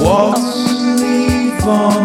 [0.00, 1.99] waltz.